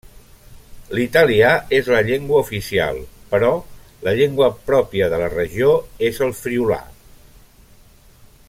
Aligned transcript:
L'italià 0.99 1.51
és 1.79 1.91
la 1.95 1.99
llengua 2.07 2.39
oficial, 2.45 2.97
però 3.33 3.51
la 4.07 4.15
llengua 4.21 4.49
pròpia 4.71 5.13
de 5.15 5.23
la 5.25 5.31
regió 5.37 5.71
és 6.11 6.23
el 6.29 6.35
friülà. 6.45 6.83